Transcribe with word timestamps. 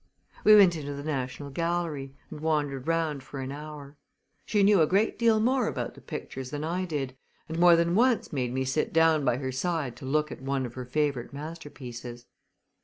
We 0.43 0.55
went 0.55 0.75
into 0.75 0.93
the 0.95 1.03
National 1.03 1.51
Gallery 1.51 2.15
and 2.31 2.39
wandered 2.39 2.87
round 2.87 3.21
for 3.21 3.39
an 3.39 3.51
hour. 3.51 3.97
She 4.47 4.63
knew 4.63 4.81
a 4.81 4.87
great 4.87 5.19
deal 5.19 5.39
more 5.39 5.67
about 5.67 5.93
the 5.93 6.01
pictures 6.01 6.49
than 6.49 6.63
I 6.63 6.85
did, 6.85 7.15
and 7.47 7.59
more 7.59 7.75
than 7.75 7.93
once 7.93 8.33
made 8.33 8.51
me 8.51 8.65
sit 8.65 8.93
down 8.93 9.23
by 9.23 9.37
her 9.37 9.51
side 9.51 9.95
to 9.97 10.05
look 10.07 10.31
at 10.31 10.41
one 10.41 10.65
of 10.65 10.73
her 10.73 10.85
favorite 10.85 11.33
masterpieces. 11.33 12.25